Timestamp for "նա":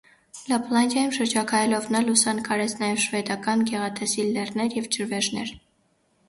1.95-2.01